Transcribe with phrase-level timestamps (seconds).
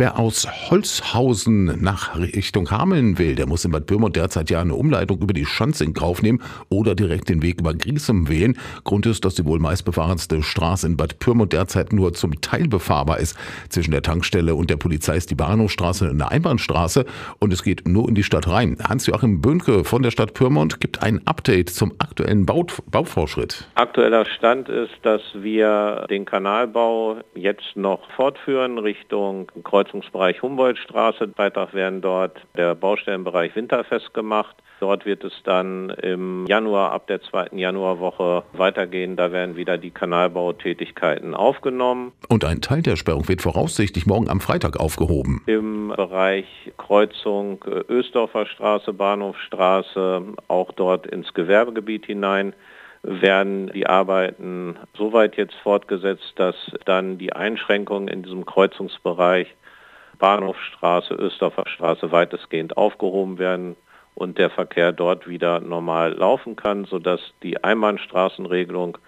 [0.00, 4.76] Wer aus Holzhausen nach Richtung Hameln will, der muss in Bad Pyrmont derzeit ja eine
[4.76, 8.56] Umleitung über die Schanze in Kauf nehmen oder direkt den Weg über Griesem wählen.
[8.84, 13.18] Grund ist, dass die wohl meistbefahrenste Straße in Bad Pyrmont derzeit nur zum Teil befahrbar
[13.18, 13.36] ist.
[13.70, 17.04] Zwischen der Tankstelle und der Polizei ist die Bahnhofstraße eine Einbahnstraße
[17.40, 18.76] und es geht nur in die Stadt rein.
[18.88, 23.66] Hans-Joachim Böhnke von der Stadt Pyrmont gibt ein Update zum aktuellen Bau Bauvorschritt.
[23.74, 29.50] Aktueller Stand ist, dass wir den Kanalbau jetzt noch fortführen Richtung
[29.88, 31.28] Kreuzungsbereich Humboldtstraße.
[31.28, 34.54] Beitrag werden dort der Baustellenbereich Winterfest gemacht.
[34.80, 39.16] Dort wird es dann im Januar, ab der zweiten Januarwoche weitergehen.
[39.16, 42.12] Da werden wieder die Kanalbautätigkeiten aufgenommen.
[42.28, 45.42] Und ein Teil der Sperrung wird voraussichtlich morgen am Freitag aufgehoben.
[45.46, 46.46] Im Bereich
[46.76, 52.52] Kreuzung Ösdorfer Straße, Bahnhofstraße, auch dort ins Gewerbegebiet hinein
[53.02, 59.54] werden die Arbeiten soweit jetzt fortgesetzt, dass dann die Einschränkungen in diesem Kreuzungsbereich
[60.18, 63.76] Bahnhofstraße, Ösdorfer Straße weitestgehend aufgehoben werden
[64.14, 68.98] und der Verkehr dort wieder normal laufen kann, sodass die Einbahnstraßenregelung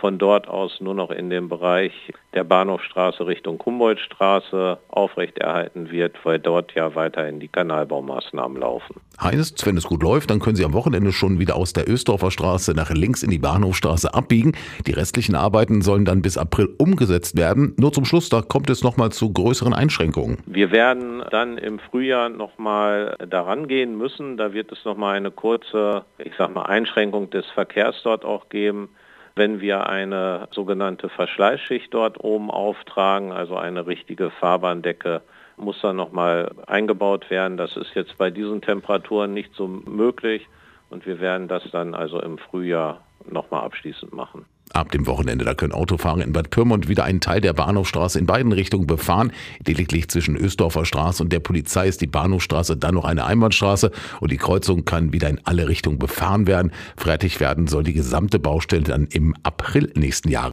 [0.00, 1.92] von dort aus nur noch in dem Bereich
[2.34, 9.00] der Bahnhofstraße Richtung Humboldtstraße aufrechterhalten wird, weil dort ja weiterhin die Kanalbaumaßnahmen laufen.
[9.20, 12.30] Heißt, wenn es gut läuft, dann können Sie am Wochenende schon wieder aus der Ösdorfer
[12.30, 14.52] Straße nach links in die Bahnhofstraße abbiegen.
[14.86, 17.74] Die restlichen Arbeiten sollen dann bis April umgesetzt werden.
[17.78, 20.38] Nur zum Schluss, da kommt es nochmal zu größeren Einschränkungen.
[20.44, 24.36] Wir werden dann im Frühjahr nochmal daran gehen müssen.
[24.36, 28.90] Da wird es nochmal eine kurze, ich sag mal, Einschränkung des Verkehrs dort auch geben
[29.36, 35.20] wenn wir eine sogenannte Verschleißschicht dort oben auftragen, also eine richtige Fahrbahndecke,
[35.58, 37.56] muss dann nochmal eingebaut werden.
[37.56, 40.48] Das ist jetzt bei diesen Temperaturen nicht so möglich
[40.90, 44.46] und wir werden das dann also im Frühjahr nochmal abschließend machen.
[44.76, 48.26] Ab dem Wochenende, da können Autofahrer in Bad Pyrmont wieder einen Teil der Bahnhofstraße in
[48.26, 49.32] beiden Richtungen befahren.
[49.66, 54.30] Lediglich zwischen Ösdorfer Straße und der Polizei ist die Bahnhofstraße dann noch eine Einbahnstraße und
[54.30, 56.72] die Kreuzung kann wieder in alle Richtungen befahren werden.
[56.98, 60.44] Fertig werden soll die gesamte Baustelle dann im April nächsten Jahres.